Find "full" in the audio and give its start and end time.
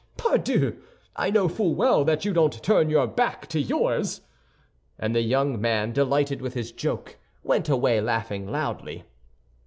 1.47-1.75